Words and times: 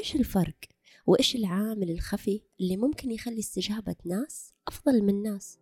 إيش 0.00 0.16
الفرق؟ 0.16 0.56
وإيش 1.06 1.36
العامل 1.36 1.90
الخفي 1.90 2.42
اللي 2.60 2.76
ممكن 2.76 3.10
يخلي 3.10 3.38
استجابة 3.38 3.96
ناس 4.04 4.54
أفضل 4.68 5.02
من 5.02 5.22
ناس؟ 5.22 5.58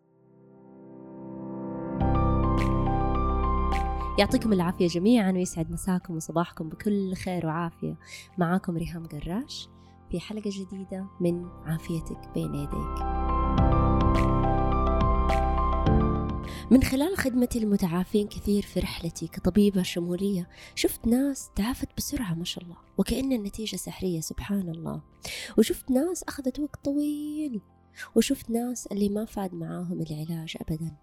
يعطيكم 4.19 4.53
العافية 4.53 4.87
جميعا 4.87 5.33
ويسعد 5.33 5.71
مساكم 5.71 6.17
وصباحكم 6.17 6.69
بكل 6.69 7.15
خير 7.15 7.47
وعافية. 7.47 7.99
معاكم 8.39 8.77
ريهام 8.77 9.07
قراش 9.07 9.69
في 10.11 10.21
حلقة 10.21 10.51
جديدة 10.51 11.07
من 11.21 11.45
عافيتك 11.45 12.31
بين 12.35 12.55
يديك. 12.55 13.19
من 16.71 16.83
خلال 16.83 17.17
خدمتي 17.19 17.59
المتعافين 17.59 18.29
كثير 18.29 18.63
في 18.63 18.81
رحلتي 18.81 19.27
كطبيبة 19.27 19.83
شمولية 19.83 20.49
شفت 20.75 21.07
ناس 21.07 21.51
تعافت 21.57 21.89
بسرعة 21.97 22.35
ما 22.35 22.45
شاء 22.45 22.65
الله. 22.65 22.77
وكأن 22.99 23.33
النتيجة 23.33 23.77
سحرية 23.77 24.21
سبحان 24.21 24.69
الله. 24.69 25.03
وشفت 25.59 25.91
ناس 25.91 26.23
أخذت 26.23 26.61
وقت 26.61 26.85
طويل. 26.85 27.61
وشفت 28.17 28.51
ناس 28.51 28.87
اللي 28.87 29.09
ما 29.09 29.25
فاد 29.25 29.55
معاهم 29.55 30.03
العلاج 30.03 30.57
أبدا. 30.61 30.97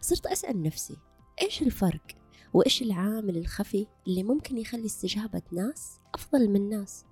صرت 0.00 0.26
أسأل 0.26 0.62
نفسي 0.62 0.96
إيش 1.42 1.62
الفرق؟ 1.62 2.06
وإيش 2.54 2.82
العامل 2.82 3.36
الخفي 3.36 3.86
اللي 4.06 4.22
ممكن 4.22 4.58
يخلي 4.58 4.86
استجابة 4.86 5.42
ناس 5.52 6.00
أفضل 6.14 6.48
من 6.50 6.68
ناس؟ 6.68 7.04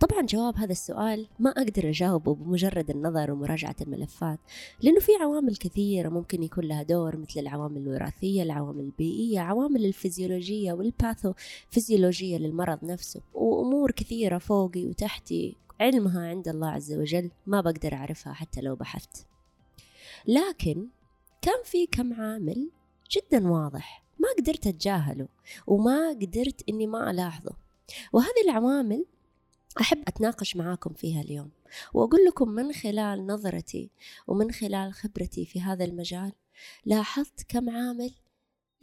طبعا 0.00 0.22
جواب 0.22 0.56
هذا 0.56 0.72
السؤال 0.72 1.26
ما 1.38 1.50
أقدر 1.50 1.88
أجاوبه 1.88 2.34
بمجرد 2.34 2.90
النظر 2.90 3.30
ومراجعة 3.30 3.76
الملفات 3.80 4.38
لأنه 4.82 5.00
في 5.00 5.12
عوامل 5.20 5.56
كثيرة 5.56 6.08
ممكن 6.08 6.42
يكون 6.42 6.64
لها 6.64 6.82
دور 6.82 7.16
مثل 7.16 7.40
العوامل 7.40 7.76
الوراثية 7.76 8.42
العوامل 8.42 8.80
البيئية 8.80 9.40
عوامل 9.40 9.84
الفيزيولوجية 9.84 10.72
والباثوفيزيولوجية 10.72 12.38
للمرض 12.38 12.84
نفسه 12.84 13.20
وأمور 13.34 13.90
كثيرة 13.90 14.38
فوقي 14.38 14.86
وتحتي. 14.86 15.56
علمها 15.80 16.28
عند 16.28 16.48
الله 16.48 16.68
عز 16.68 16.92
وجل 16.92 17.30
ما 17.46 17.60
بقدر 17.60 17.94
أعرفها 17.94 18.32
حتى 18.32 18.60
لو 18.60 18.74
بحثت. 18.74 19.26
لكن 20.26 20.88
كان 21.42 21.62
في 21.64 21.86
كم 21.86 22.12
عامل 22.12 22.70
جدا 23.10 23.48
واضح 23.48 24.04
ما 24.18 24.28
قدرت 24.38 24.66
أتجاهله 24.66 25.28
وما 25.66 26.08
قدرت 26.08 26.68
إني 26.68 26.86
ما 26.86 27.10
ألاحظه. 27.10 27.52
وهذه 28.12 28.42
العوامل 28.44 29.04
أحب 29.80 30.02
أتناقش 30.08 30.56
معاكم 30.56 30.94
فيها 30.94 31.20
اليوم 31.20 31.50
وأقول 31.94 32.24
لكم 32.24 32.48
من 32.48 32.72
خلال 32.72 33.26
نظرتي 33.26 33.90
ومن 34.26 34.50
خلال 34.50 34.92
خبرتي 34.92 35.44
في 35.44 35.60
هذا 35.60 35.84
المجال 35.84 36.32
لاحظت 36.84 37.42
كم 37.48 37.70
عامل 37.70 38.10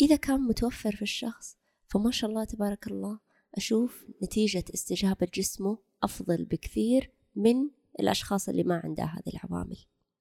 إذا 0.01 0.15
كان 0.15 0.41
متوفر 0.41 0.95
في 0.95 1.01
الشخص 1.01 1.57
فما 1.87 2.11
شاء 2.11 2.29
الله 2.29 2.43
تبارك 2.43 2.87
الله 2.87 3.19
أشوف 3.55 4.05
نتيجة 4.23 4.65
استجابة 4.73 5.27
جسمه 5.33 5.77
أفضل 6.03 6.45
بكثير 6.45 7.11
من 7.35 7.69
الأشخاص 7.99 8.49
اللي 8.49 8.63
ما 8.63 8.81
عندها 8.83 9.05
هذه 9.05 9.33
العوامل. 9.33 9.77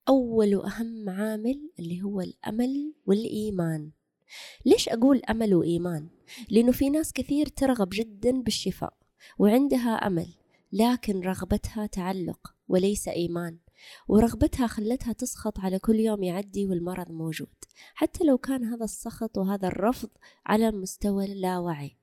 أول 0.08 0.56
وأهم 0.56 1.10
عامل 1.10 1.70
اللي 1.78 2.02
هو 2.02 2.20
الأمل 2.20 2.94
والإيمان. 3.06 3.90
ليش 4.66 4.88
أقول 4.88 5.22
أمل 5.30 5.54
وإيمان؟ 5.54 6.08
لأنه 6.50 6.72
في 6.72 6.90
ناس 6.90 7.12
كثير 7.12 7.46
ترغب 7.46 7.88
جدا 7.92 8.42
بالشفاء 8.42 8.94
وعندها 9.38 9.90
أمل. 9.90 10.28
لكن 10.72 11.20
رغبتها 11.20 11.86
تعلق 11.86 12.54
وليس 12.68 13.08
إيمان 13.08 13.58
ورغبتها 14.08 14.66
خلتها 14.66 15.12
تسخط 15.12 15.58
على 15.58 15.78
كل 15.78 15.96
يوم 16.00 16.22
يعدي 16.22 16.66
والمرض 16.66 17.10
موجود 17.10 17.48
حتى 17.94 18.24
لو 18.24 18.38
كان 18.38 18.64
هذا 18.64 18.84
السخط 18.84 19.38
وهذا 19.38 19.68
الرفض 19.68 20.08
على 20.46 20.70
مستوى 20.70 21.24
اللاوعي. 21.24 21.96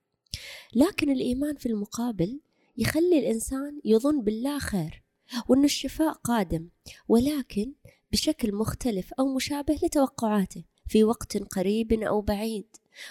لكن 0.76 1.12
الإيمان 1.12 1.56
في 1.56 1.66
المقابل 1.66 2.40
يخلي 2.78 3.20
الإنسان 3.20 3.82
يظن 3.86 4.22
بالله 4.22 4.60
خير 4.60 5.04
وأن 5.48 5.64
الشفاء 5.64 6.14
قادم 6.14 6.70
ولكن 7.08 7.74
بشكل 8.12 8.56
مختلف 8.56 9.14
أو 9.14 9.36
مشابه 9.36 9.80
لتوقعاته 9.84 10.64
في 10.88 11.04
وقت 11.04 11.38
قريب 11.38 11.94
أو 11.94 12.22
بعيد. 12.22 12.68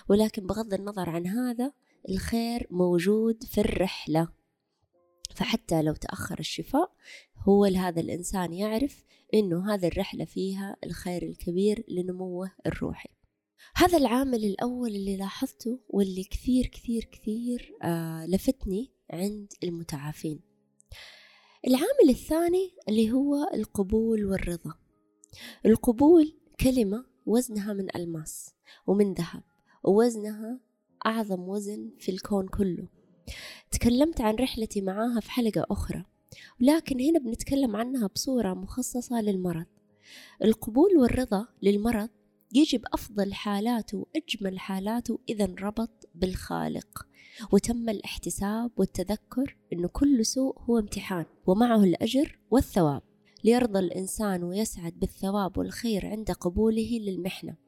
ولكن 0.09 0.47
بغض 0.47 0.75
النظر 0.75 1.11
عن 1.11 1.27
هذا 1.27 1.73
الخير 2.09 2.67
موجود 2.71 3.44
في 3.44 3.61
الرحلة. 3.61 4.28
فحتى 5.34 5.82
لو 5.82 5.94
تأخر 5.94 6.38
الشفاء 6.38 6.92
هو 7.48 7.64
هذا 7.64 8.00
الإنسان 8.00 8.53
يعرف 8.53 9.04
إنه 9.34 9.75
هذه 9.75 9.87
الرحلة 9.87 10.25
فيها 10.25 10.76
الخير 10.84 11.22
الكبير 11.22 11.84
لنموه 11.88 12.50
الروحي. 12.66 13.09
هذا 13.76 13.98
العامل 13.98 14.44
الأول 14.44 14.91
اللي 14.91 15.16
لاحظته 15.16 15.81
واللي 15.88 16.25
كثير 16.25 16.66
كثير 16.66 17.04
كثير 17.04 17.75
آه 17.82 18.26
لفتني 18.26 18.92
عند 19.10 19.53
المتعافين. 19.64 20.41
العامل 21.66 22.08
الثاني 22.08 22.70
اللي 22.88 23.12
هو 23.12 23.34
القبول 23.54 24.25
والرضا. 24.25 24.75
القبول 25.66 26.37
كلمة 26.60 27.04
وزنها 27.26 27.72
من 27.72 27.97
ألماس 27.97 28.54
ومن 28.87 29.14
ذهب 29.14 29.43
ووزنها 29.84 30.60
أعظم 31.06 31.48
وزن 31.48 31.91
في 31.98 32.10
الكون 32.12 32.48
كله. 32.48 32.88
تكلمت 33.70 34.20
عن 34.20 34.34
رحلتي 34.34 34.81
معاها 34.81 35.20
في 35.20 35.31
حلقة 35.31 35.66
أخرى 35.70 36.04
لكن 36.60 37.00
هنا 37.00 37.19
بنتكلم 37.19 37.76
عنها 37.76 38.06
بصورة 38.06 38.54
مخصصة 38.54 39.20
للمرض. 39.20 39.66
القبول 40.44 40.97
والرضا 40.97 41.47
للمرض 41.62 42.09
يجب 42.54 42.84
أفضل 42.94 43.34
حالاته 43.34 43.98
وأجمل 43.98 44.59
حالاته 44.59 45.19
إذا 45.28 45.44
انربط 45.44 46.09
بالخالق 46.14 47.06
وتم 47.53 47.88
الاحتساب 47.88 48.70
والتذكر 48.76 49.56
أن 49.72 49.87
كل 49.87 50.26
سوء 50.26 50.58
هو 50.60 50.78
امتحان 50.78 51.25
ومعه 51.47 51.84
الأجر 51.84 52.38
والثواب. 52.50 53.03
ليرضى 53.44 53.78
الإنسان 53.78 54.44
ويسعد 54.44 54.93
بالثواب 54.93 55.58
والخير 55.58 56.06
عند 56.06 56.31
قبوله 56.31 56.98
للمحنة. 57.03 57.66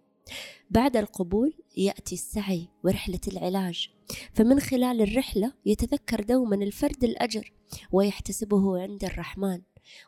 بعد 0.70 0.96
القبول 0.96 1.52
يأتي 1.76 2.14
السعي 2.14 2.68
ورحلة 2.84 3.20
العلاج. 3.28 3.90
فمن 4.34 4.60
خلال 4.60 5.02
الرحلة 5.02 5.52
يتذكر 5.66 6.22
دوما 6.22 6.56
الفرد 6.56 7.04
الأجر 7.04 7.52
ويحتسبه 7.92 8.82
عند 8.82 9.04
الرحمن 9.04 9.62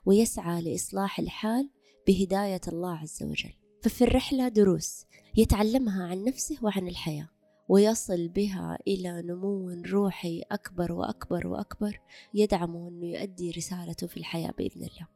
ويسعى 0.07 0.63
لإصلاح 0.63 1.19
الحال 1.19 1.71
بهداية 2.07 2.61
الله 2.69 2.97
عز 2.97 3.23
وجل. 3.23 3.53
ففي 3.83 4.05
الرحلة 4.05 4.49
دروس 4.49 5.05
يتعلمها 5.37 6.07
عن 6.07 6.25
نفسه 6.25 6.59
وعن 6.63 6.89
الحياة 6.89 7.29
ويصل 7.69 8.29
بها 8.29 8.79
إلى 8.87 9.23
نمو 9.23 9.71
روحي 9.71 10.43
أكبر 10.51 10.93
وأكبر 10.93 11.47
وأكبر 11.47 12.01
يدعمه 12.35 12.89
أنه 12.89 13.07
يؤدي 13.07 13.51
رسالته 13.51 14.07
في 14.07 14.17
الحياة 14.17 14.51
بإذن 14.51 14.83
الله. 14.83 15.09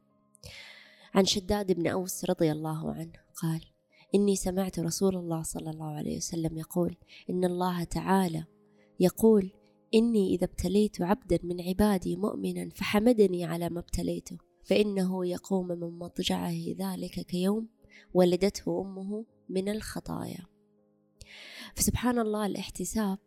عن 1.13 1.25
شداد 1.25 1.71
بن 1.71 1.87
أوس 1.87 2.25
رضي 2.25 2.51
الله 2.51 2.93
عنه 2.93 3.13
قال 3.35 3.61
إني 4.15 4.35
سمعت 4.35 4.79
رسول 4.79 5.15
الله 5.15 5.43
صلى 5.43 5.69
الله 5.69 5.95
عليه 5.95 6.17
وسلم 6.17 6.57
يقول 6.57 6.97
إن 7.29 7.45
الله 7.45 7.83
تعالى 7.83 8.45
يقول 8.99 9.51
إني 9.93 10.35
إذا 10.35 10.45
ابتليت 10.45 11.01
عبدا 11.01 11.39
من 11.43 11.61
عبادي 11.61 12.15
مؤمنا 12.15 12.69
فحمدني 12.69 13.45
على 13.45 13.69
ما 13.69 13.79
ابتليته 13.79 14.37
فإنه 14.63 15.25
يقوم 15.25 15.67
من 15.67 15.99
مضجعه 15.99 16.75
ذلك 16.79 17.19
كيوم 17.19 17.67
ولدته 18.13 18.81
أمه 18.81 19.25
من 19.49 19.69
الخطايا. 19.69 20.45
فسبحان 21.75 22.19
الله 22.19 22.45
الاحتساب 22.45 23.17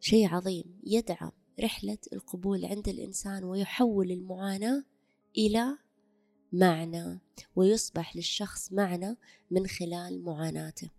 شيء 0.00 0.28
عظيم 0.28 0.80
يدعم 0.86 1.30
رحلة 1.60 1.98
القبول 2.12 2.64
عند 2.64 2.88
الإنسان 2.88 3.44
ويحول 3.44 4.10
المعاناة 4.10 4.84
إلى 5.38 5.78
معنى 6.54 7.20
ويصبح 7.56 8.16
للشخص 8.16 8.72
معنى 8.72 9.16
من 9.50 9.66
خلال 9.66 10.24
معاناته. 10.24 10.90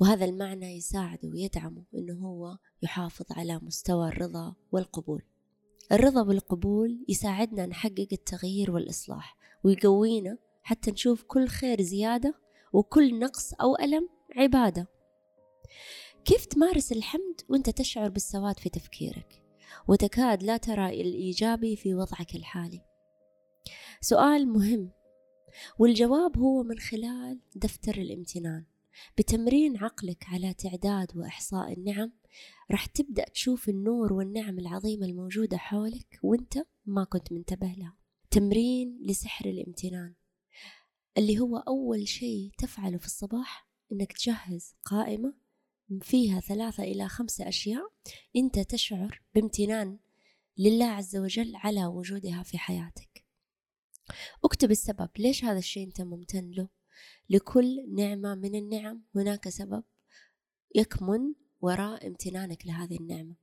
وهذا 0.00 0.24
المعنى 0.24 0.76
يساعده 0.76 1.28
ويدعمه 1.28 1.82
إنه 1.94 2.14
هو 2.14 2.58
يحافظ 2.82 3.26
على 3.30 3.60
مستوى 3.62 4.08
الرضا 4.08 4.54
والقبول. 4.72 5.22
الرضا 5.92 6.22
والقبول 6.22 7.04
يساعدنا 7.08 7.66
نحقق 7.66 8.08
التغيير 8.12 8.70
والإصلاح 8.70 9.36
ويقوينا 9.64 10.38
حتى 10.62 10.90
نشوف 10.90 11.22
كل 11.22 11.48
خير 11.48 11.82
زيادة 11.82 12.34
وكل 12.72 13.18
نقص 13.18 13.54
أو 13.54 13.76
ألم 13.76 14.08
عبادة. 14.36 14.88
كيف 16.24 16.44
تمارس 16.46 16.92
الحمد 16.92 17.40
وأنت 17.48 17.70
تشعر 17.70 18.08
بالسواد 18.08 18.58
في 18.58 18.68
تفكيرك؟ 18.68 19.42
وتكاد 19.88 20.42
لا 20.42 20.56
ترى 20.56 21.00
الإيجابي 21.00 21.76
في 21.76 21.94
وضعك 21.94 22.34
الحالي. 22.34 22.89
سؤال 24.02 24.48
مهم. 24.48 24.90
والجواب 25.78 26.38
هو 26.38 26.62
من 26.62 26.78
خلال 26.78 27.40
دفتر 27.54 27.94
الامتنان. 27.94 28.64
بتمرين 29.18 29.76
عقلك 29.76 30.24
على 30.28 30.54
تعداد 30.54 31.16
وإحصاء 31.16 31.72
النعم 31.72 32.12
راح 32.70 32.86
تبدأ 32.86 33.24
تشوف 33.24 33.68
النور 33.68 34.12
والنعم 34.12 34.58
العظيمة 34.58 35.06
الموجودة 35.06 35.56
حولك 35.56 36.18
وأنت 36.22 36.58
ما 36.86 37.04
كنت 37.04 37.32
منتبه 37.32 37.66
لها. 37.66 37.96
تمرين 38.30 38.98
لسحر 39.02 39.44
الامتنان 39.46 40.14
اللي 41.18 41.38
هو 41.38 41.56
أول 41.56 42.08
شيء 42.08 42.50
تفعله 42.58 42.98
في 42.98 43.06
الصباح 43.06 43.68
إنك 43.92 44.12
تجهز 44.12 44.74
قائمة 44.84 45.34
فيها 46.02 46.40
ثلاثة 46.40 46.82
إلى 46.82 47.08
خمسة 47.08 47.48
أشياء 47.48 47.92
أنت 48.36 48.58
تشعر 48.58 49.22
بامتنان 49.34 49.98
لله 50.58 50.86
عز 50.86 51.16
وجل 51.16 51.56
على 51.56 51.86
وجودها 51.86 52.42
في 52.42 52.58
حياتك. 52.58 53.29
اكتب 54.44 54.70
السبب 54.70 55.08
ليش 55.18 55.44
هذا 55.44 55.58
الشيء 55.58 55.86
انت 55.86 56.00
ممتن 56.00 56.50
له؟ 56.50 56.68
لكل 57.30 57.94
نعمة 57.94 58.34
من 58.34 58.54
النعم 58.54 59.02
هناك 59.14 59.48
سبب 59.48 59.84
يكمن 60.74 61.34
وراء 61.60 62.06
امتنانك 62.06 62.66
لهذه 62.66 62.96
النعمة. 62.96 63.34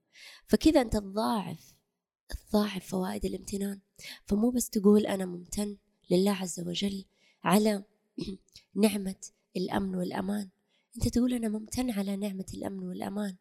فكذا 0.48 0.82
أنت 0.82 0.94
تضاعف 0.98 1.74
تضاعف 2.30 2.88
فوائد 2.88 3.26
الامتنان. 3.26 3.80
فمو 4.26 4.50
بس 4.50 4.70
تقول 4.70 5.06
أنا 5.06 5.26
ممتن 5.26 5.78
لله 6.12 6.32
عز 6.32 6.60
وجل 6.60 7.06
على 7.44 7.84
نعمة 8.84 9.22
الأمن 9.58 9.96
والأمان. 9.96 10.50
أنت 10.96 11.08
تقول 11.08 11.34
أنا 11.34 11.50
ممتن 11.50 11.92
على 11.92 12.16
نعمة 12.16 12.46
الأمن 12.54 12.84
والأمان 12.84 13.36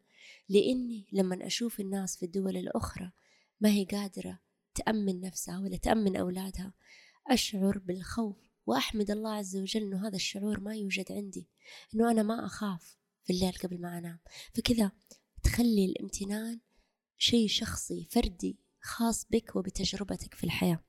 لأني 0.48 1.06
لما 1.12 1.46
أشوف 1.46 1.80
الناس 1.80 2.16
في 2.16 2.26
الدول 2.26 2.56
الأخرى 2.56 3.12
ما 3.60 3.68
هي 3.68 3.84
قادرة 3.84 4.38
تأمن 4.74 5.20
نفسها 5.20 5.58
ولا 5.58 5.76
تأمن 5.76 6.16
أولادها 6.16 6.72
أشعر 7.30 7.78
بالخوف 7.78 8.36
وأحمد 8.66 9.10
الله 9.10 9.30
عز 9.30 9.56
وجل 9.56 9.82
أنه 9.82 10.08
هذا 10.08 10.16
الشعور 10.16 10.60
ما 10.60 10.74
يوجد 10.76 11.12
عندي 11.12 11.48
أنه 11.94 12.10
أنا 12.10 12.22
ما 12.22 12.46
أخاف 12.46 12.98
في 13.24 13.32
الليل 13.32 13.52
قبل 13.52 13.80
ما 13.80 13.98
أنام. 13.98 14.18
فكذا 14.54 14.90
تخلي 15.42 15.84
الامتنان 15.84 16.60
شيء 17.18 17.48
شخصي 17.48 18.06
فردي 18.10 18.58
خاص 18.80 19.26
بك 19.30 19.56
وبتجربتك 19.56 20.34
في 20.34 20.44
الحياة. 20.44 20.84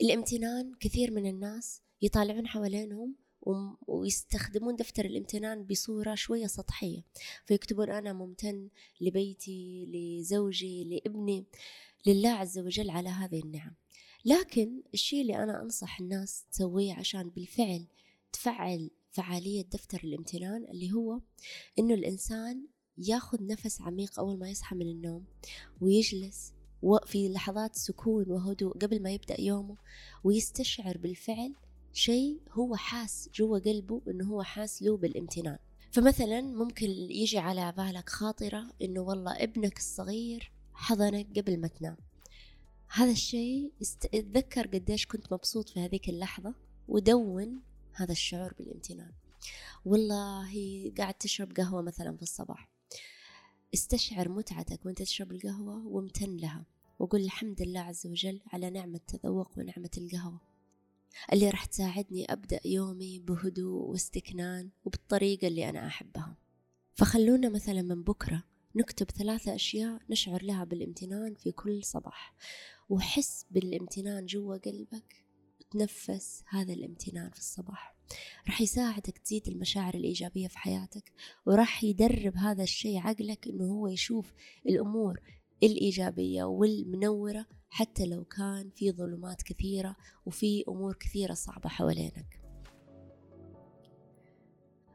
الامتنان 0.00 0.74
كثير 0.80 1.10
من 1.10 1.26
الناس 1.26 1.82
يطالعون 2.02 2.46
حوالينهم 2.46 3.16
ويستخدمون 3.86 4.76
دفتر 4.76 5.04
الامتنان 5.04 5.64
بصورة 5.64 6.14
شوية 6.14 6.46
سطحية. 6.46 7.02
فيكتبون 7.46 7.90
أنا 7.90 8.12
ممتن 8.12 8.68
لبيتي 9.00 9.86
لزوجي 9.86 10.84
لابني. 10.84 11.46
لله 12.06 12.30
عز 12.30 12.58
وجل 12.58 12.90
على 12.90 13.08
هذه 13.08 13.40
النعم. 13.40 13.74
لكن 14.24 14.82
الشيء 14.94 15.22
اللي 15.22 15.42
أنا 15.42 15.62
أنصح 15.62 16.00
الناس 16.00 16.44
تسويه 16.52 16.94
عشان 16.94 17.30
بالفعل 17.30 17.86
تفعل 18.32 18.90
فعالية 19.10 19.62
دفتر 19.62 20.00
الامتنان 20.04 20.64
اللي 20.64 20.92
هو 20.92 21.20
إنه 21.78 21.94
الإنسان 21.94 22.66
ياخذ 22.98 23.46
نفس 23.46 23.80
عميق 23.80 24.18
أول 24.18 24.38
ما 24.38 24.50
يصحى 24.50 24.76
من 24.76 24.86
النوم 24.86 25.24
ويجلس 25.80 26.52
في 27.06 27.28
لحظات 27.28 27.76
سكون 27.76 28.30
وهدوء 28.30 28.78
قبل 28.78 29.02
ما 29.02 29.10
يبدأ 29.10 29.40
يومه 29.40 29.76
ويستشعر 30.24 30.98
بالفعل 30.98 31.54
شيء 31.92 32.40
هو 32.50 32.76
حاس 32.76 33.30
جوا 33.34 33.58
قلبه 33.58 34.02
إنه 34.08 34.24
هو 34.24 34.42
حاس 34.42 34.82
له 34.82 34.96
بالامتنان. 34.96 35.58
فمثلا 35.92 36.40
ممكن 36.40 36.86
يجي 36.90 37.38
على 37.38 37.72
بالك 37.76 38.08
خاطرة 38.08 38.66
إنه 38.82 39.00
والله 39.00 39.32
ابنك 39.32 39.78
الصغير 39.78 40.52
حضنك 40.72 41.38
قبل 41.38 41.60
ما 41.60 41.68
تنام. 41.68 41.96
هذا 42.90 43.10
الشيء 43.10 43.72
أتذكر 44.14 44.66
قديش 44.66 45.06
كنت 45.06 45.32
مبسوط 45.32 45.68
في 45.68 45.80
هذيك 45.80 46.08
اللحظة 46.08 46.54
ودون 46.88 47.62
هذا 47.92 48.12
الشعور 48.12 48.54
بالامتنان. 48.58 49.12
والله 49.84 50.52
قاعد 50.98 51.14
تشرب 51.14 51.52
قهوة 51.52 51.82
مثلا 51.82 52.16
في 52.16 52.22
الصباح 52.22 52.68
استشعر 53.74 54.28
متعتك 54.28 54.86
وأنت 54.86 55.02
تشرب 55.02 55.32
القهوة 55.32 55.86
وامتن 55.86 56.36
لها 56.36 56.64
وقل 56.98 57.20
الحمد 57.20 57.62
لله 57.62 57.80
عز 57.80 58.06
وجل 58.06 58.40
على 58.46 58.70
نعمة 58.70 58.96
التذوق 58.96 59.58
ونعمة 59.58 59.90
القهوة. 59.98 60.40
اللي 61.32 61.50
راح 61.50 61.64
تساعدني 61.64 62.32
أبدأ 62.32 62.60
يومي 62.64 63.18
بهدوء 63.18 63.82
واستكنان 63.82 64.70
وبالطريقة 64.84 65.48
اللي 65.48 65.68
أنا 65.68 65.86
أحبها. 65.86 66.36
فخلونا 66.94 67.48
مثلا 67.48 67.82
من 67.82 68.02
بكرة 68.02 68.44
نكتب 68.78 69.10
ثلاثة 69.10 69.54
أشياء 69.54 70.00
نشعر 70.10 70.42
لها 70.42 70.64
بالامتنان 70.64 71.34
في 71.34 71.52
كل 71.52 71.84
صباح. 71.84 72.34
وحس 72.88 73.46
بالامتنان 73.50 74.26
جوا 74.26 74.56
قلبك 74.56 75.24
وتنفس 75.60 76.42
هذا 76.48 76.72
الامتنان 76.72 77.30
في 77.30 77.38
الصباح. 77.38 77.96
راح 78.46 78.60
يساعدك 78.60 79.18
تزيد 79.18 79.48
المشاعر 79.48 79.94
الإيجابية 79.94 80.48
في 80.48 80.58
حياتك 80.58 81.12
وراح 81.46 81.84
يدرب 81.84 82.36
هذا 82.36 82.62
الشيء 82.62 82.98
عقلك 82.98 83.48
إنه 83.48 83.64
هو 83.64 83.88
يشوف 83.88 84.32
الأمور 84.66 85.20
الإيجابية 85.62 86.44
والمنورة 86.44 87.46
حتى 87.70 88.06
لو 88.06 88.24
كان 88.24 88.70
في 88.76 88.92
ظلمات 88.92 89.42
كثيرة 89.42 89.96
وفي 90.26 90.64
أمور 90.68 90.94
كثيرة 90.94 91.34
صعبة 91.34 91.68
حوالينك. 91.68 92.47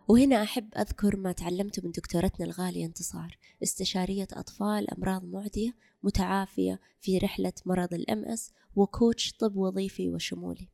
وهنا 0.07 0.43
أحب 0.43 0.69
أذكر 0.75 1.17
ما 1.17 1.31
تعلمته 1.31 1.81
من 1.85 1.91
دكتورتنا 1.91 2.45
الغالية 2.45 2.85
انتصار 2.85 3.37
استشارية 3.63 4.27
أطفال 4.33 4.93
أمراض 4.93 5.25
معدية 5.25 5.75
متعافية 6.03 6.79
في 7.01 7.17
رحلة 7.17 7.53
مرض 7.65 7.93
الأم 7.93 8.25
أس 8.25 8.51
وكوتش 8.75 9.31
طب 9.31 9.55
وظيفي 9.55 10.09
وشمولي. 10.09 10.67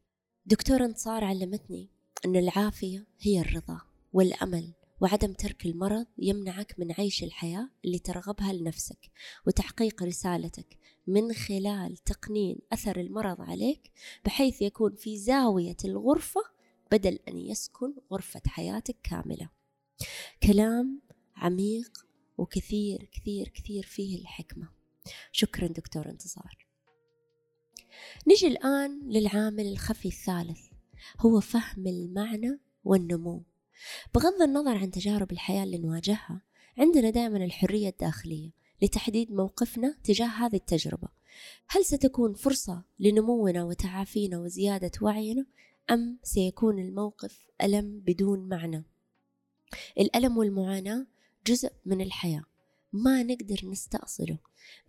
دكتورة 0.46 0.86
انتصار 0.86 1.24
علمتني 1.24 1.90
أن 2.26 2.36
العافية 2.36 3.08
هي 3.20 3.42
الرضا 3.42 3.82
والأمل 4.14 4.74
وعدم 5.02 5.34
ترك 5.34 5.66
المرض 5.66 6.06
يمنعك 6.18 6.76
من 6.78 6.92
عيش 6.92 7.24
الحياة 7.24 7.70
اللي 7.86 8.00
ترغبها 8.00 8.54
لنفسك 8.54 9.12
وتحقيق 9.48 10.04
رسالتك 10.04 10.78
من 11.08 11.34
خلال 11.34 11.98
تقنين 11.98 12.60
أثر 12.74 13.00
المرض 13.00 13.42
عليك 13.42 13.92
بحيث 14.26 14.62
يكون 14.62 14.96
في 14.96 15.18
زاوية 15.18 15.78
الغرفة 15.86 16.42
بدل 16.92 17.20
أن 17.28 17.38
يسكن 17.38 17.94
غرفة 18.12 18.42
حياتك 18.48 18.96
كاملة. 19.04 19.50
كلام 20.44 21.02
عميق 21.36 22.06
وكثير 22.38 23.10
كثير 23.12 23.48
كثير 23.48 23.84
فيه 23.84 24.22
الحكمة. 24.22 24.70
شكرا 25.32 25.68
دكتور 25.68 26.10
انتصار 26.10 26.68
نجي 28.28 28.48
الآن 28.48 29.00
للعامل 29.10 29.68
الخفي 29.68 30.08
الثالث 30.08 30.60
هو 31.20 31.40
فهم 31.40 31.88
المعنى 31.88 32.60
والنمو. 32.84 33.44
بغض 34.16 34.42
النظر 34.42 34.78
عن 34.78 34.92
تجارب 34.92 35.32
الحياة 35.32 35.64
اللي 35.64 35.78
نواجهها 35.78 36.42
عندنا 36.78 37.10
دائما 37.10 37.46
الحرية 37.46 37.90
الداخلية 37.90 38.52
لتحديد 38.82 39.32
موقفنا 39.32 39.98
تجاه 40.04 40.28
هذه 40.28 40.56
التجربة. 40.56 41.08
هل 41.68 41.86
ستكون 41.86 42.34
فرصة 42.34 42.84
لنمونا 43.00 43.64
وتعافينا 43.64 44.40
وزيادة 44.40 44.92
وعينا؟ 45.02 45.46
أم 45.92 46.20
سيكون 46.24 46.80
الموقف 46.80 47.48
ألم 47.64 48.00
بدون 48.00 48.50
معنى؟ 48.50 48.84
الألم 50.00 50.38
والمعاناة 50.38 51.06
جزء 51.48 51.72
من 51.86 52.02
الحياة 52.02 52.44
ما 52.94 53.24
نقدر 53.24 53.60
نستأصله. 53.66 54.38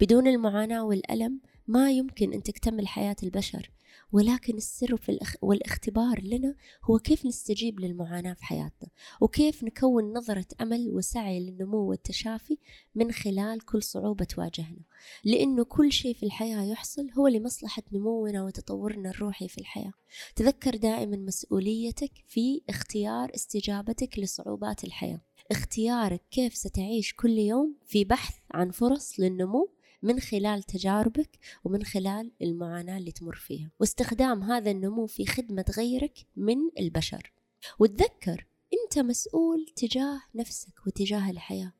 بدون 0.00 0.26
المعاناة 0.26 0.84
والألم 0.84 1.40
ما 1.70 1.90
يمكن 1.90 2.32
أن 2.32 2.42
تكتمل 2.42 2.88
حياة 2.88 3.16
البشر 3.22 3.70
ولكن 4.12 4.56
السر 4.56 4.96
في 4.96 5.08
الأخ... 5.08 5.36
والاختبار 5.42 6.20
لنا 6.22 6.54
هو 6.84 6.98
كيف 6.98 7.26
نستجيب 7.26 7.80
للمعاناة 7.80 8.32
في 8.32 8.44
حياتنا 8.44 8.88
وكيف 9.20 9.64
نكون 9.64 10.12
نظرة 10.12 10.46
أمل 10.60 10.90
وسعي 10.90 11.40
للنمو 11.40 11.78
والتشافي 11.78 12.58
من 12.94 13.12
خلال 13.12 13.64
كل 13.64 13.82
صعوبة 13.82 14.24
تواجهنا. 14.24 14.82
لأنه 15.24 15.64
كل 15.64 15.92
شيء 15.92 16.14
في 16.14 16.22
الحياة 16.22 16.62
يحصل 16.62 17.10
هو 17.10 17.28
لمصلحة 17.28 17.82
نمونا 17.92 18.44
وتطورنا 18.44 19.10
الروحي 19.10 19.48
في 19.48 19.58
الحياة. 19.58 19.92
تذكر 20.36 20.76
دائما 20.76 21.16
مسؤوليتك 21.16 22.12
في 22.26 22.62
اختيار 22.68 23.30
استجابتك 23.34 24.18
لصعوبات 24.18 24.84
الحياة. 24.84 25.20
اختيارك 25.50 26.22
كيف 26.30 26.54
ستعيش 26.54 27.14
كل 27.14 27.38
يوم 27.38 27.76
في 27.86 28.04
بحث 28.04 28.34
عن 28.54 28.70
فرص 28.70 29.20
للنمو 29.20 29.79
من 30.02 30.20
خلال 30.20 30.62
تجاربك 30.62 31.38
ومن 31.64 31.82
خلال 31.84 32.30
المعاناة 32.42 32.98
اللي 32.98 33.12
تمر 33.12 33.34
فيها. 33.34 33.70
واستخدام 33.80 34.42
هذا 34.42 34.70
النمو 34.70 35.06
في 35.06 35.26
خدمة 35.26 35.64
غيرك 35.76 36.26
من 36.36 36.56
البشر. 36.78 37.32
وتذكر 37.78 38.46
أنت 38.72 38.98
مسؤول 38.98 39.66
تجاه 39.76 40.20
نفسك 40.34 40.86
وتجاه 40.86 41.30
الحياة. 41.30 41.72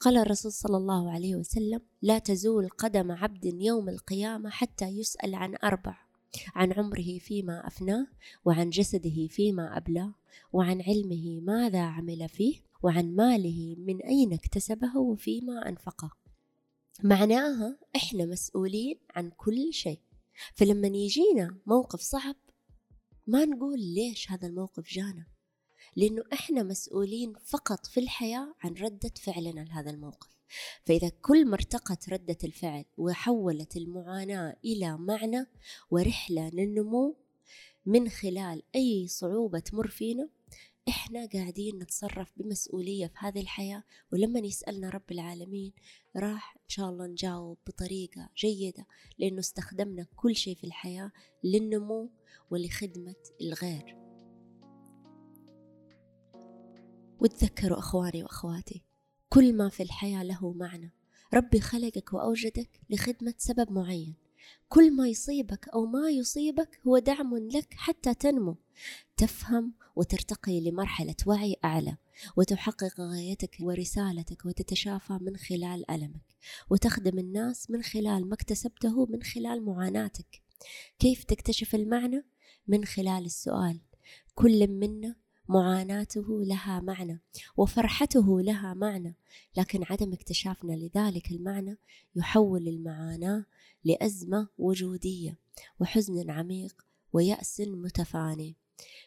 قال 0.00 0.16
الرسول 0.16 0.52
صلى 0.52 0.76
الله 0.76 1.10
عليه 1.10 1.36
وسلم 1.36 1.80
لا 2.02 2.18
تزول 2.18 2.68
قدم 2.68 3.12
عبد 3.12 3.44
يوم 3.44 3.88
القيامة 3.88 4.50
حتى 4.50 4.84
يسأل 4.84 5.34
عن 5.34 5.56
أربع 5.64 5.98
عن 6.54 6.72
عمره 6.72 7.18
فيما 7.18 7.66
أفناه 7.66 8.06
وعن 8.44 8.70
جسده 8.70 9.26
فيما 9.28 9.76
أبلاه 9.76 10.14
وعن 10.52 10.82
علمه 10.82 11.40
ماذا 11.40 11.82
عمل 11.82 12.28
فيه 12.28 12.60
وعن 12.82 13.14
ماله 13.14 13.76
من 13.78 14.02
أين 14.02 14.32
اكتسبه 14.32 14.98
وفيما 14.98 15.68
أنفقه. 15.68 16.10
معناها 17.02 17.78
إحنا 17.96 18.24
مسؤولين 18.24 18.98
عن 19.10 19.30
كل 19.30 19.72
شيء. 19.72 20.00
فلما 20.54 20.88
يجينا 20.88 21.56
موقف 21.66 22.00
صعب 22.00 22.36
ما 23.26 23.44
نقول 23.44 23.80
ليش 23.80 24.30
هذا 24.30 24.46
الموقف 24.46 24.88
جانا؟ 24.88 25.26
لأنه 25.96 26.22
إحنا 26.32 26.62
مسؤولين 26.62 27.34
فقط 27.44 27.86
في 27.86 28.00
الحياة 28.00 28.54
عن 28.60 28.74
ردة 28.74 29.12
فعلنا 29.22 29.60
لهذا 29.60 29.90
الموقف. 29.90 30.28
فإذا 30.84 31.08
كل 31.08 31.46
ما 31.46 31.54
ارتقت 31.54 32.08
ردة 32.08 32.38
الفعل 32.44 32.84
وحولت 32.96 33.76
المعاناة 33.76 34.56
إلى 34.64 34.96
معنى 34.98 35.46
ورحلة 35.90 36.48
للنمو 36.48 37.16
من 37.86 38.08
خلال 38.08 38.62
أي 38.74 39.08
صعوبة 39.08 39.58
تمر 39.58 39.88
فينا 39.88 40.28
إحنا 40.88 41.26
قاعدين 41.26 41.78
نتصرف 41.78 42.32
بمسؤولية 42.36 43.06
في 43.06 43.14
هذه 43.18 43.40
الحياة 43.40 43.84
ولما 44.12 44.40
يسألنا 44.40 44.90
رب 44.90 45.10
العالمين 45.10 45.72
راح 46.16 46.56
إن 46.56 46.68
شاء 46.68 46.90
الله 46.90 47.06
نجاوب 47.06 47.58
بطريقة 47.66 48.28
جيدة 48.36 48.86
لأنه 49.18 49.40
استخدمنا 49.40 50.06
كل 50.16 50.36
شيء 50.36 50.56
في 50.56 50.64
الحياة 50.64 51.12
للنمو 51.44 52.10
ولخدمة 52.50 53.14
الغير. 53.40 53.96
وتذكروا 57.20 57.78
أخواني 57.78 58.22
وأخواتي 58.22 58.82
كل 59.28 59.56
ما 59.56 59.68
في 59.68 59.82
الحياة 59.82 60.22
له 60.22 60.52
معنى. 60.52 60.92
ربي 61.34 61.60
خلقك 61.60 62.12
وأوجدك 62.12 62.80
لخدمة 62.90 63.34
سبب 63.38 63.72
معين. 63.72 64.14
كل 64.68 64.96
ما 64.96 65.08
يصيبك 65.08 65.68
أو 65.68 65.86
ما 65.86 66.10
يصيبك 66.10 66.80
هو 66.86 66.98
دعم 66.98 67.36
لك 67.36 67.74
حتى 67.74 68.14
تنمو. 68.14 68.56
تفهم 69.16 69.72
وترتقي 69.96 70.60
لمرحلة 70.60 71.14
وعي 71.26 71.56
أعلى 71.64 71.96
وتحقق 72.36 73.00
غايتك 73.00 73.56
ورسالتك 73.60 74.46
وتتشافى 74.46 75.18
من 75.20 75.36
خلال 75.36 75.90
ألمك 75.90 76.36
وتخدم 76.70 77.18
الناس 77.18 77.70
من 77.70 77.82
خلال 77.82 78.28
ما 78.28 78.34
اكتسبته 78.34 79.06
من 79.06 79.22
خلال 79.22 79.64
معاناتك. 79.64 80.42
كيف 80.98 81.24
تكتشف 81.24 81.74
المعنى؟ 81.74 82.24
من 82.68 82.84
خلال 82.84 83.24
السؤال. 83.24 83.80
كل 84.34 84.68
منا 84.68 85.16
معاناته 85.48 86.44
لها 86.44 86.80
معنى 86.80 87.20
وفرحته 87.56 88.40
لها 88.40 88.74
معنى 88.74 89.16
لكن 89.56 89.84
عدم 89.90 90.12
اكتشافنا 90.12 90.72
لذلك 90.72 91.30
المعنى 91.30 91.78
يحول 92.16 92.68
المعاناة 92.68 93.44
لأزمة 93.84 94.48
وجودية 94.58 95.38
وحزن 95.80 96.30
عميق 96.30 96.82
ويأس 97.12 97.60
متفاني. 97.60 98.56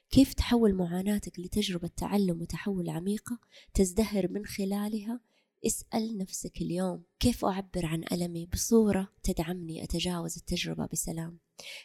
كيف 0.09 0.33
تحول 0.33 0.75
معاناتك 0.75 1.39
لتجربة 1.39 1.87
تعلم 1.87 2.41
وتحول 2.41 2.89
عميقة 2.89 3.39
تزدهر 3.73 4.31
من 4.31 4.45
خلالها؟ 4.45 5.19
اسأل 5.65 6.17
نفسك 6.17 6.61
اليوم 6.61 7.03
كيف 7.19 7.45
أعبر 7.45 7.85
عن 7.85 8.03
ألمي 8.11 8.45
بصورة 8.45 9.11
تدعمني 9.23 9.83
أتجاوز 9.83 10.37
التجربة 10.37 10.85
بسلام؟ 10.85 11.39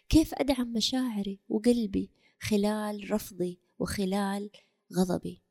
كيف 0.09 0.35
أدعم 0.35 0.73
مشاعري 0.73 1.41
وقلبي 1.49 2.11
خلال 2.41 3.11
رفضي 3.11 3.61
وخلال 3.79 4.51
غضبي؟ 4.97 5.43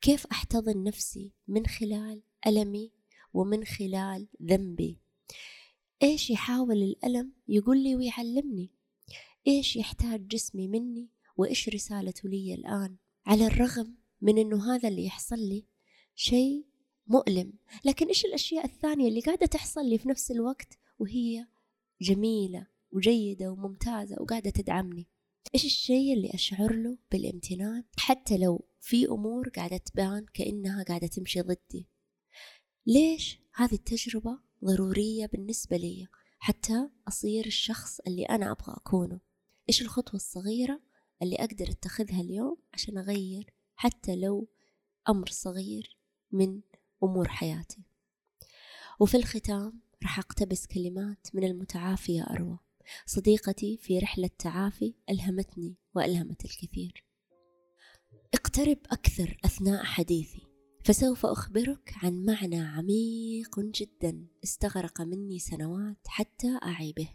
كيف 0.00 0.26
أحتضن 0.26 0.82
نفسي 0.82 1.32
من 1.48 1.66
خلال 1.66 2.22
ألمي 2.46 2.92
ومن 3.34 3.64
خلال 3.64 4.28
ذنبي؟ 4.42 4.98
إيش 6.02 6.30
يحاول 6.30 6.82
الألم 6.82 7.32
يقول 7.48 7.82
لي 7.82 7.96
ويعلمني؟ 7.96 8.70
إيش 9.46 9.76
يحتاج 9.76 10.26
جسمي 10.28 10.68
مني؟ 10.68 11.08
وإيش 11.36 11.68
رسالته 11.68 12.28
لي 12.28 12.54
الآن؟ 12.54 12.96
على 13.26 13.46
الرغم 13.46 13.94
من 14.20 14.38
إنه 14.38 14.74
هذا 14.74 14.88
اللي 14.88 15.04
يحصل 15.04 15.38
لي 15.38 15.64
شيء 16.14 16.64
مؤلم. 17.06 17.52
لكن 17.84 18.06
إيش 18.06 18.24
الأشياء 18.24 18.64
الثانية 18.64 19.08
اللي 19.08 19.20
قاعدة 19.20 19.46
تحصل 19.46 19.86
لي 19.86 19.98
في 19.98 20.08
نفس 20.08 20.30
الوقت 20.30 20.78
وهي 20.98 21.46
جميلة 22.00 22.66
وجيدة 22.92 23.52
وممتازة 23.52 24.16
وقاعدة 24.20 24.50
تدعمني؟ 24.50 25.06
إيش 25.54 25.64
الشيء 25.64 26.14
اللي 26.14 26.30
أشعر 26.34 26.72
له 26.72 26.98
بالامتنان؟ 27.12 27.84
حتى 27.98 28.38
لو 28.38 28.64
في 28.80 29.06
أمور 29.06 29.48
قاعدة 29.48 29.76
تبان 29.76 30.26
كأنها 30.34 30.82
قاعدة 30.82 31.06
تمشي 31.06 31.40
ضدي. 31.40 31.88
ليش 32.86 33.38
هذه 33.54 33.74
التجربة 33.74 34.38
ضرورية 34.64 35.26
بالنسبة 35.26 35.76
لي 35.76 36.06
حتى 36.38 36.88
أصير 37.08 37.46
الشخص 37.46 38.00
اللي 38.00 38.24
أنا 38.24 38.50
أبغى 38.50 38.74
أكونه. 38.76 39.20
إيش 39.68 39.82
الخطوة 39.82 40.14
الصغيرة 40.14 40.80
اللي 41.22 41.36
أقدر 41.36 41.70
أتخذها 41.70 42.20
اليوم 42.20 42.56
عشان 42.74 42.98
أغير 42.98 43.54
حتى 43.76 44.16
لو 44.16 44.48
أمر 45.08 45.28
صغير 45.28 45.98
من 46.32 46.60
أمور 47.02 47.28
حياتي؟ 47.28 47.82
وفي 49.00 49.16
الختام 49.16 49.80
راح 50.02 50.18
أقتبس 50.18 50.66
كلمات 50.66 51.26
من 51.34 51.44
المتعافية 51.44 52.22
أروى. 52.22 52.58
صديقتي 53.06 53.76
في 53.76 53.98
رحلة 53.98 54.30
تعافي 54.38 54.94
ألهمتني 55.10 55.74
وألهمت 55.94 56.44
الكثير. 56.44 57.04
اقترب 58.34 58.78
أكثر 58.90 59.38
أثناء 59.44 59.84
حديثي. 59.84 60.53
فسوف 60.84 61.26
أخبرك 61.26 61.94
عن 62.02 62.24
معنى 62.24 62.60
عميق 62.60 63.60
جدا 63.60 64.26
استغرق 64.44 65.00
مني 65.00 65.38
سنوات 65.38 65.98
حتى 66.06 66.58
أعي 66.62 66.92
به 66.92 67.08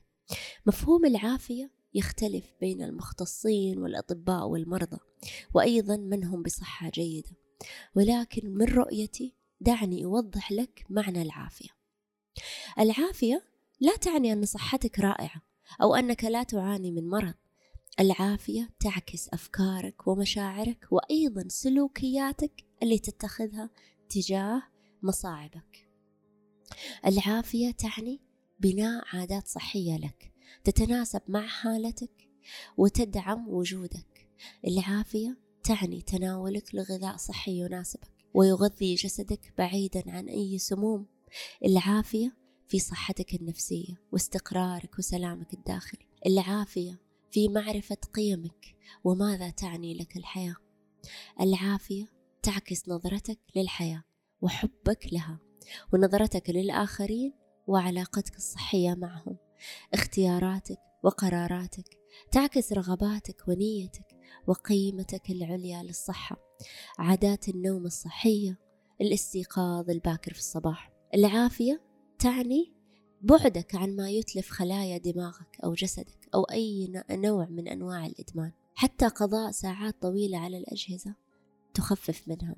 مفهوم 0.66 1.06
العافية 1.06 1.72
يختلف 1.94 2.46
بين 2.62 2.82
المختصين 2.82 3.78
والأطباء 3.78 4.48
والمرضى 4.48 4.98
وأيضا 5.54 5.98
من 5.98 6.24
هم 6.24 6.44
بصحة 6.44 6.90
جيدة. 6.90 7.30
ولكن 7.96 8.50
من 8.50 8.66
رؤيتي 8.66 9.36
دعني 9.62 10.06
أوضح 10.06 10.52
لك 10.52 10.86
معنى 10.90 11.22
العافية. 11.22 11.70
العافية 12.80 13.44
لا 13.80 13.96
تعني 13.96 14.34
أن 14.34 14.46
صحتك 14.46 15.00
رائعة 15.00 15.42
أو 15.82 15.96
أنك 15.96 16.24
لا 16.24 16.44
تعاني 16.44 16.92
من 16.92 17.08
مرض. 17.08 17.34
العافية 18.00 18.70
تعكس 18.80 19.30
أفكارك 19.34 20.08
ومشاعرك 20.08 20.88
وأيضا 20.92 21.46
سلوكياتك 21.48 22.69
اللي 22.83 23.00
تتخذها 23.00 23.69
تجاه 24.09 24.63
مصاعبك. 25.03 25.89
العافية 27.05 27.71
تعني 27.71 28.21
بناء 28.59 29.03
عادات 29.15 29.48
صحية 29.48 29.98
لك 29.98 30.33
تتناسب 30.63 31.21
مع 31.27 31.48
حالتك 31.48 32.29
وتدعم 32.77 33.48
وجودك. 33.50 34.29
العافية 34.67 35.38
تعني 35.63 36.01
تناولك 36.01 36.75
لغذاء 36.75 37.17
صحي 37.17 37.59
يناسبك 37.59 38.12
ويغذي 38.33 38.95
جسدك 38.95 39.53
بعيدا 39.57 40.03
عن 40.07 40.29
أي 40.29 40.57
سموم. 40.57 41.05
العافية 41.65 42.38
في 42.67 42.79
صحتك 42.79 43.33
النفسية 43.33 44.01
واستقرارك 44.12 45.00
وسلامك 45.00 45.53
الداخلي. 45.53 46.07
العافية 46.25 47.01
في 47.31 47.48
معرفة 47.48 47.98
قيمك 48.13 48.75
وماذا 49.03 49.50
تعني 49.50 49.93
لك 49.93 50.17
الحياة. 50.17 50.55
العافية 51.41 52.19
تعكس 52.43 52.89
نظرتك 52.89 53.39
للحياة 53.55 54.03
وحبك 54.41 55.13
لها 55.13 55.39
ونظرتك 55.93 56.50
للآخرين 56.50 57.34
وعلاقتك 57.67 58.36
الصحية 58.36 58.93
معهم. 58.93 59.38
اختياراتك 59.93 60.77
وقراراتك 61.03 61.98
تعكس 62.31 62.74
رغباتك 62.74 63.48
ونيتك 63.48 64.05
وقيمتك 64.48 65.29
العليا 65.29 65.84
للصحة. 65.84 66.38
عادات 67.00 67.50
النوم 67.50 67.86
الصحية 67.86 68.60
الاستيقاظ 69.01 69.89
الباكر 69.89 70.34
في 70.34 70.39
الصباح. 70.39 70.91
العافية 71.13 71.81
تعني 72.19 72.74
بعدك 73.22 73.75
عن 73.75 73.96
ما 73.96 74.10
يتلف 74.10 74.50
خلايا 74.50 74.98
دماغك 74.98 75.58
أو 75.63 75.74
جسدك 75.74 76.29
أو 76.36 76.43
أي 76.43 76.93
نوع 77.12 77.46
من 77.46 77.67
أنواع 77.67 78.05
الإدمان. 78.05 78.51
حتى 78.75 79.08
قضاء 79.08 79.51
ساعات 79.51 80.01
طويلة 80.01 80.38
على 80.38 80.58
الأجهزة 80.58 81.15
تخفف 81.79 82.27
منها 82.27 82.55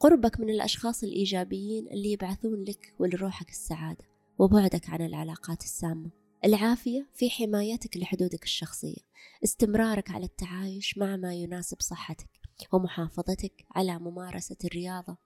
قربك 0.00 0.40
من 0.40 0.50
الأشخاص 0.50 1.04
الإيجابيين 1.04 1.88
اللي 1.88 2.12
يبعثون 2.12 2.64
لك 2.64 2.94
ولروحك 2.98 3.48
السعادة 3.48 4.04
وبعدك 4.38 4.90
عن 4.90 5.06
العلاقات 5.06 5.62
السامة. 5.62 6.10
العافية 6.44 7.08
في 7.14 7.30
حمايتك 7.30 7.96
لحدودك 7.96 8.44
الشخصية. 8.44 9.08
استمرارك 9.44 10.10
على 10.10 10.24
التعايش 10.24 10.98
مع 10.98 11.16
ما 11.16 11.34
يناسب 11.34 11.76
صحتك 11.80 12.28
ومحافظتك 12.72 13.66
على 13.70 13.98
ممارسة 13.98 14.56
الرياضة 14.64 15.16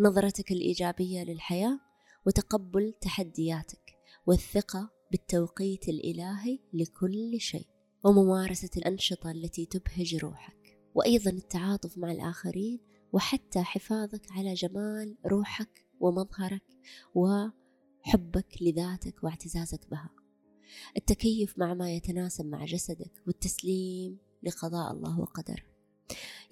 نظرتك 0.00 0.52
الإيجابية 0.52 1.22
للحياة 1.22 1.80
وتقبل 2.26 2.94
تحدياتك 3.00 3.96
والثقة 4.26 4.90
بالتوقيت 5.10 5.88
الإلهي 5.88 6.58
لكل 6.72 7.40
شيء 7.40 7.66
وممارسة 8.04 8.70
الأنشطة 8.76 9.30
التي 9.30 9.66
تبهج 9.66 10.16
روحك. 10.16 10.65
وأيضا 10.96 11.30
التعاطف 11.30 11.98
مع 11.98 12.12
الآخرين 12.12 12.80
وحتى 13.12 13.62
حفاظك 13.62 14.22
على 14.30 14.54
جمال 14.54 15.16
روحك 15.26 15.86
ومظهرك 16.00 16.64
وحبك 17.14 18.62
لذاتك 18.62 19.24
واعتزازك 19.24 19.90
بها. 19.90 20.10
التكيف 20.96 21.58
مع 21.58 21.74
ما 21.74 21.92
يتناسب 21.92 22.46
مع 22.46 22.64
جسدك 22.64 23.22
والتسليم 23.26 24.18
لقضاء 24.42 24.92
الله 24.92 25.20
وقدره. 25.20 25.62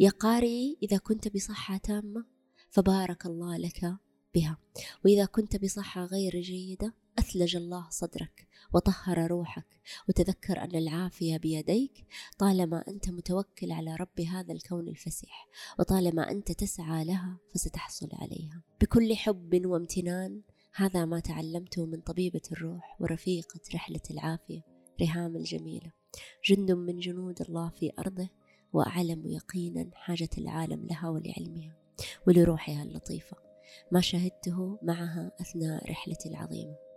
يا 0.01 0.11
قارئي 0.11 0.79
إذا 0.83 0.97
كنت 0.97 1.29
بصحة 1.29 1.77
تامة 1.77 2.25
فبارك 2.71 3.27
الله 3.27 3.57
لك 3.57 3.97
بها. 4.35 4.59
وإذا 5.05 5.25
كنت 5.25 5.65
بصحة 5.65 6.05
غير 6.05 6.41
جيدة 6.41 6.95
أثلج 7.19 7.57
الله 7.57 7.87
صدرك 7.91 8.49
وطهر 8.75 9.27
روحك 9.27 9.81
وتذكر 10.09 10.61
أن 10.61 10.77
العافية 10.77 11.37
بيديك 11.37 12.07
طالما 12.39 12.85
أنت 12.89 13.11
متوكل 13.11 13.73
على 13.73 13.97
رب 13.97 14.21
هذا 14.21 14.53
الكون 14.53 14.89
الفسيح 14.89 15.49
وطالما 15.79 16.31
أنت 16.31 16.53
تسعى 16.53 17.05
لها 17.05 17.39
فستحصل 17.55 18.09
عليها. 18.13 18.63
بكل 18.81 19.17
حب 19.17 19.67
وامتنان 19.67 20.43
هذا 20.75 21.05
ما 21.05 21.21
تعلمته 21.21 21.87
من 21.87 22.01
طبيبة 22.01 22.43
الروح 22.53 22.97
ورفيقة 23.01 23.61
رحلة 23.75 24.03
العافية 24.11 24.61
ريهام 25.01 25.37
الجميلة. 25.37 25.93
جند 26.45 26.73
من 26.73 26.99
جنود 26.99 27.41
الله 27.41 27.69
في 27.69 27.93
أرضه 27.99 28.29
وأعلم 28.73 29.27
يقينا 29.27 29.91
حاجة 29.95 30.31
العالم 30.39 30.87
لها 30.87 31.09
ولعلمها 31.09 31.77
ولروحها 32.27 32.83
اللطيفة. 32.83 33.37
ما 33.93 34.01
شهدته 34.01 34.79
معها 34.83 35.31
أثناء 35.41 35.91
رحلتي 35.91 36.29
العظيمة. 36.29 36.94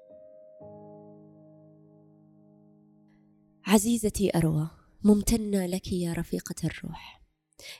عزيزتي 3.78 4.38
أروى 4.38 4.70
ممتنة 5.04 5.66
لك 5.66 5.92
يا 5.94 6.14
رفيقة 6.14 6.56
الروح. 6.64 7.22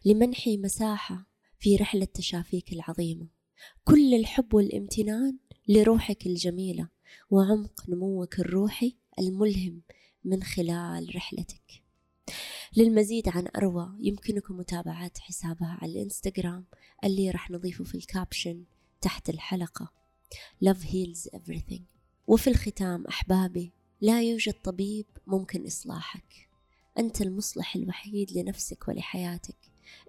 لمنحي 0.06 0.58
مساحة 0.58 1.26
في 1.60 1.76
رحلة 1.76 2.06
تشافيك 2.06 2.74
العظيمة. 2.74 3.28
كل 3.84 4.14
الحب 4.14 4.54
والامتنان 4.54 5.38
لروحك 5.68 6.26
الجميلة 6.26 6.90
وعمق 7.30 7.90
نموك 7.90 8.40
الروحي 8.40 8.98
الملهم 9.20 9.82
من 10.24 10.44
خلال 10.44 11.16
رحلتك. 11.16 11.84
للمزيد 12.76 13.30
عن 13.30 13.48
أروى 13.56 13.98
يمكنكم 14.00 14.58
متابعة 14.58 15.12
حسابها 15.20 15.78
على 15.82 15.92
الإنستغرام 15.92 16.66
اللي 17.04 17.32
راح 17.32 17.52
نضيفه 17.52 17.84
في 17.84 17.96
الكابشن 17.96 18.64
تحت 19.02 19.30
الحلقة. 19.30 19.94
Love 20.66 20.84
heals 20.84 21.38
everything. 21.38 21.82
وفي 22.28 22.50
الختام 22.50 23.06
أحبابي 23.06 23.77
لا 24.02 24.22
يوجد 24.22 24.54
طبيب 24.64 25.06
ممكن 25.28 25.66
إصلاحك. 25.66 26.50
أنت 27.00 27.22
المصلح 27.22 27.76
الوحيد 27.76 28.32
لنفسك 28.32 28.88
ولحياتك. 28.88 29.58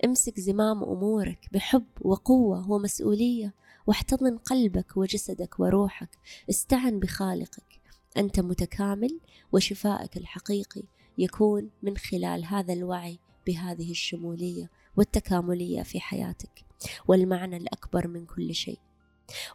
امسك 0.05 0.41
زمام 0.41 0.85
أمورك 0.85 1.49
بحب 1.53 1.87
وقوة 2.01 2.71
ومسؤولية 2.71 3.55
واحتضن 3.87 4.37
قلبك 4.39 4.97
وجسدك 4.97 5.61
وروحك. 5.61 6.19
استعن 6.51 6.99
بخالقك. 6.99 7.81
أنت 8.17 8.41
متكامل 8.41 9.21
وشفائك 9.53 10.17
الحقيقي 10.17 10.83
يكون 11.19 11.71
من 11.83 11.97
خلال 11.97 12.45
هذا 12.45 12.73
الوعي 12.73 13.19
بهذه 13.47 13.91
الشمولية 13.91 14.71
والتكاملية 14.97 15.83
في 15.83 16.01
حياتك. 16.01 16.65
والمعنى 17.09 17.57
الأكبر 17.57 18.09
من 18.09 18.27
كل 18.27 18.55
شيء. 18.55 18.79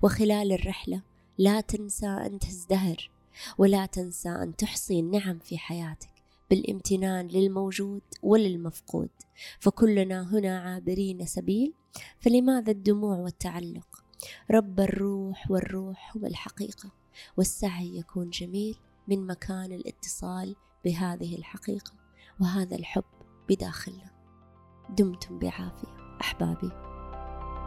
وخلال 0.01 0.51
الرحلة 0.51 1.01
لا 1.37 1.61
تنسى 1.61 2.07
أن 2.07 2.39
تزدهر. 2.39 3.11
ولا 3.57 3.85
تنسى 3.85 4.29
أن 4.29 4.55
تحصي 4.55 4.99
النعم 4.99 5.39
في 5.39 5.57
حياتك 5.57 6.09
بالامتنان 6.49 7.27
للموجود 7.27 8.01
وللمفقود. 8.23 9.09
فكلنا 9.59 10.33
هنا 10.33 10.59
عابرين 10.59 11.25
سبيل 11.25 11.73
فلماذا 12.19 12.71
الدموع 12.71 13.17
والتعلق؟ 13.17 14.03
رب 14.51 14.79
الروح 14.79 15.51
والروح 15.51 16.17
هو 16.17 16.25
الحقيقة 16.25 16.91
والسعي 17.37 17.97
يكون 17.97 18.29
جميل 18.29 18.77
من 19.07 19.27
مكان 19.27 19.71
الاتصال 19.71 20.55
بهذه 20.85 21.35
الحقيقة 21.35 21.93
وهذا 22.39 22.75
الحب 22.75 23.03
بداخلنا. 23.49 24.11
دمتم 24.89 25.39
بعافية 25.39 26.17
أحبابي. 26.21 26.71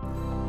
thank 0.03 0.41
you 0.41 0.46